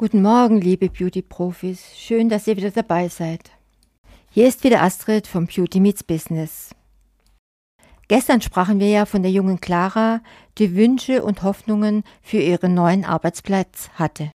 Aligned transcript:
Guten 0.00 0.22
Morgen, 0.22 0.62
liebe 0.62 0.88
Beauty-Profis. 0.88 1.82
Schön, 1.94 2.30
dass 2.30 2.46
ihr 2.46 2.56
wieder 2.56 2.70
dabei 2.70 3.08
seid. 3.08 3.50
Hier 4.30 4.48
ist 4.48 4.64
wieder 4.64 4.82
Astrid 4.82 5.26
vom 5.26 5.46
Beauty 5.46 5.78
Meets 5.78 6.02
Business. 6.04 6.70
Gestern 8.08 8.40
sprachen 8.40 8.80
wir 8.80 8.88
ja 8.88 9.04
von 9.04 9.20
der 9.20 9.30
jungen 9.30 9.60
Clara, 9.60 10.22
die 10.56 10.74
Wünsche 10.74 11.22
und 11.22 11.42
Hoffnungen 11.42 12.02
für 12.22 12.38
ihren 12.38 12.72
neuen 12.72 13.04
Arbeitsplatz 13.04 13.90
hatte. 13.92 14.30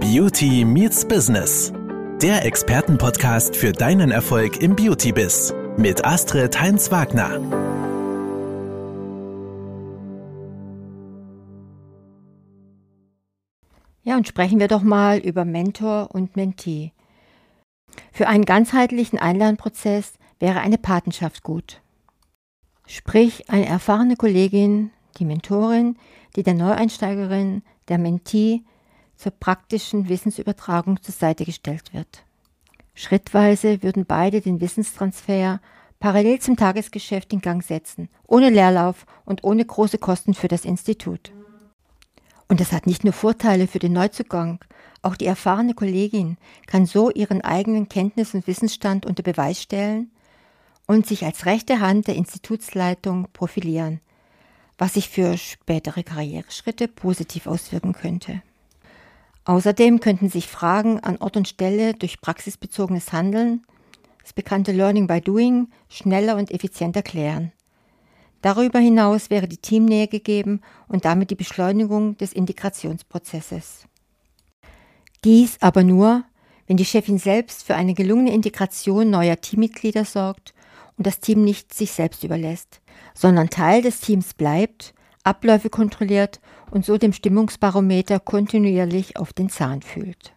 Beauty 0.00 0.64
Meets 0.64 1.06
Business. 1.06 1.70
Der 2.22 2.46
Expertenpodcast 2.46 3.54
für 3.54 3.72
deinen 3.72 4.10
Erfolg 4.10 4.62
im 4.62 4.74
Beauty-Biz. 4.74 5.52
Mit 5.76 6.02
Astrid 6.02 6.58
Heinz-Wagner. 6.58 7.73
Ja, 14.04 14.16
und 14.16 14.28
sprechen 14.28 14.60
wir 14.60 14.68
doch 14.68 14.82
mal 14.82 15.18
über 15.18 15.44
Mentor 15.44 16.10
und 16.12 16.36
Mentee. 16.36 16.92
Für 18.12 18.28
einen 18.28 18.44
ganzheitlichen 18.44 19.18
Einlernprozess 19.18 20.14
wäre 20.38 20.60
eine 20.60 20.78
Patenschaft 20.78 21.42
gut. 21.42 21.80
Sprich, 22.86 23.48
eine 23.48 23.66
erfahrene 23.66 24.16
Kollegin, 24.16 24.90
die 25.18 25.24
Mentorin, 25.24 25.96
die 26.36 26.42
der 26.42 26.54
Neueinsteigerin, 26.54 27.62
der 27.88 27.98
Mentee 27.98 28.62
zur 29.16 29.32
praktischen 29.32 30.08
Wissensübertragung 30.08 31.00
zur 31.02 31.14
Seite 31.14 31.46
gestellt 31.46 31.94
wird. 31.94 32.24
Schrittweise 32.94 33.82
würden 33.82 34.04
beide 34.04 34.40
den 34.40 34.60
Wissenstransfer 34.60 35.60
parallel 35.98 36.40
zum 36.40 36.56
Tagesgeschäft 36.56 37.32
in 37.32 37.40
Gang 37.40 37.62
setzen, 37.62 38.10
ohne 38.26 38.50
Leerlauf 38.50 39.06
und 39.24 39.44
ohne 39.44 39.64
große 39.64 39.98
Kosten 39.98 40.34
für 40.34 40.48
das 40.48 40.66
Institut. 40.66 41.32
Und 42.48 42.60
das 42.60 42.72
hat 42.72 42.86
nicht 42.86 43.04
nur 43.04 43.12
Vorteile 43.12 43.66
für 43.66 43.78
den 43.78 43.92
Neuzugang, 43.92 44.60
auch 45.04 45.16
die 45.16 45.26
erfahrene 45.26 45.74
Kollegin 45.74 46.38
kann 46.66 46.86
so 46.86 47.10
ihren 47.10 47.42
eigenen 47.42 47.90
Kenntnis- 47.90 48.32
und 48.32 48.46
Wissensstand 48.46 49.04
unter 49.04 49.22
Beweis 49.22 49.60
stellen 49.60 50.10
und 50.86 51.06
sich 51.06 51.24
als 51.24 51.44
rechte 51.44 51.80
Hand 51.80 52.06
der 52.06 52.16
Institutsleitung 52.16 53.28
profilieren, 53.34 54.00
was 54.78 54.94
sich 54.94 55.10
für 55.10 55.36
spätere 55.36 56.02
Karriereschritte 56.02 56.88
positiv 56.88 57.46
auswirken 57.46 57.92
könnte. 57.92 58.42
Außerdem 59.44 60.00
könnten 60.00 60.30
sich 60.30 60.48
Fragen 60.48 61.00
an 61.00 61.18
Ort 61.18 61.36
und 61.36 61.48
Stelle 61.48 61.92
durch 61.92 62.22
praxisbezogenes 62.22 63.12
Handeln, 63.12 63.62
das 64.22 64.32
bekannte 64.32 64.72
Learning 64.72 65.06
by 65.06 65.20
Doing, 65.20 65.68
schneller 65.90 66.36
und 66.36 66.50
effizienter 66.50 67.02
klären. 67.02 67.52
Darüber 68.44 68.78
hinaus 68.78 69.30
wäre 69.30 69.48
die 69.48 69.56
Teamnähe 69.56 70.06
gegeben 70.06 70.60
und 70.86 71.06
damit 71.06 71.30
die 71.30 71.34
Beschleunigung 71.34 72.18
des 72.18 72.34
Integrationsprozesses. 72.34 73.86
Dies 75.24 75.56
aber 75.62 75.82
nur, 75.82 76.24
wenn 76.66 76.76
die 76.76 76.84
Chefin 76.84 77.16
selbst 77.16 77.62
für 77.62 77.74
eine 77.74 77.94
gelungene 77.94 78.34
Integration 78.34 79.08
neuer 79.08 79.40
Teammitglieder 79.40 80.04
sorgt 80.04 80.52
und 80.98 81.06
das 81.06 81.20
Team 81.20 81.42
nicht 81.42 81.72
sich 81.72 81.92
selbst 81.92 82.22
überlässt, 82.22 82.82
sondern 83.14 83.48
Teil 83.48 83.80
des 83.80 84.00
Teams 84.00 84.34
bleibt, 84.34 84.92
Abläufe 85.22 85.70
kontrolliert 85.70 86.38
und 86.70 86.84
so 86.84 86.98
dem 86.98 87.14
Stimmungsbarometer 87.14 88.20
kontinuierlich 88.20 89.16
auf 89.16 89.32
den 89.32 89.48
Zahn 89.48 89.80
fühlt. 89.80 90.34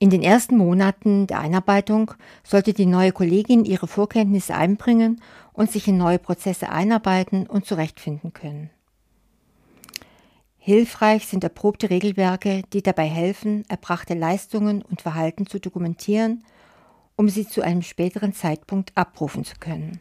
In 0.00 0.10
den 0.10 0.22
ersten 0.22 0.56
Monaten 0.56 1.26
der 1.26 1.40
Einarbeitung 1.40 2.12
sollte 2.44 2.72
die 2.72 2.86
neue 2.86 3.10
Kollegin 3.10 3.64
ihre 3.64 3.88
Vorkenntnisse 3.88 4.54
einbringen 4.54 5.20
und 5.52 5.72
sich 5.72 5.88
in 5.88 5.98
neue 5.98 6.20
Prozesse 6.20 6.68
einarbeiten 6.68 7.48
und 7.48 7.66
zurechtfinden 7.66 8.32
können. 8.32 8.70
Hilfreich 10.58 11.26
sind 11.26 11.42
erprobte 11.42 11.90
Regelwerke, 11.90 12.62
die 12.72 12.82
dabei 12.82 13.06
helfen, 13.06 13.64
erbrachte 13.68 14.14
Leistungen 14.14 14.82
und 14.82 15.02
Verhalten 15.02 15.46
zu 15.46 15.58
dokumentieren, 15.58 16.44
um 17.16 17.28
sie 17.28 17.48
zu 17.48 17.62
einem 17.62 17.82
späteren 17.82 18.34
Zeitpunkt 18.34 18.92
abrufen 18.94 19.44
zu 19.44 19.56
können. 19.58 20.00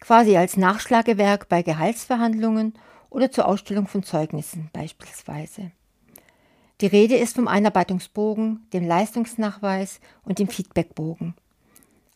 Quasi 0.00 0.36
als 0.36 0.56
Nachschlagewerk 0.56 1.48
bei 1.48 1.62
Gehaltsverhandlungen 1.62 2.72
oder 3.10 3.30
zur 3.30 3.46
Ausstellung 3.48 3.86
von 3.86 4.02
Zeugnissen 4.02 4.70
beispielsweise. 4.72 5.72
Die 6.80 6.86
Rede 6.86 7.16
ist 7.16 7.34
vom 7.34 7.48
Einarbeitungsbogen, 7.48 8.66
dem 8.72 8.86
Leistungsnachweis 8.86 10.00
und 10.22 10.38
dem 10.38 10.46
Feedbackbogen. 10.46 11.34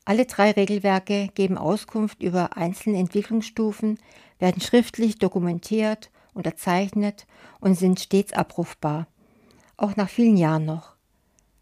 Alle 0.05 0.25
drei 0.25 0.53
Regelwerke 0.53 1.29
geben 1.35 1.59
Auskunft 1.59 2.23
über 2.23 2.57
einzelne 2.57 2.99
Entwicklungsstufen, 2.99 3.99
werden 4.39 4.61
schriftlich 4.61 5.19
dokumentiert, 5.19 6.11
unterzeichnet 6.33 7.27
und 7.61 7.75
sind 7.77 8.01
stets 8.01 8.33
abrufbar, 8.33 9.09
auch 9.77 9.97
nach 9.97 10.09
vielen 10.09 10.37
Jahren 10.37 10.65
noch. 10.65 10.95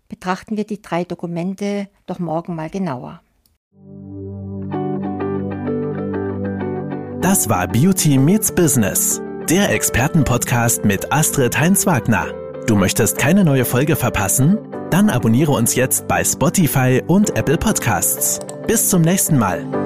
Betrachten 0.08 0.56
wir 0.56 0.64
die 0.64 0.82
drei 0.82 1.04
Dokumente 1.04 1.88
doch 2.06 2.18
morgen 2.18 2.54
mal 2.54 2.68
genauer. 2.68 3.22
Das 7.22 7.48
war 7.48 7.68
Beauty 7.68 8.18
Meets 8.18 8.54
Business, 8.54 9.22
der 9.48 9.70
Expertenpodcast 9.70 10.84
mit 10.84 11.12
Astrid 11.12 11.58
Heinz-Wagner. 11.58 12.49
Du 12.66 12.76
möchtest 12.76 13.18
keine 13.18 13.44
neue 13.44 13.64
Folge 13.64 13.96
verpassen? 13.96 14.58
Dann 14.90 15.10
abonniere 15.10 15.52
uns 15.52 15.74
jetzt 15.74 16.06
bei 16.08 16.24
Spotify 16.24 17.02
und 17.06 17.36
Apple 17.36 17.58
Podcasts. 17.58 18.38
Bis 18.66 18.88
zum 18.88 19.02
nächsten 19.02 19.38
Mal. 19.38 19.79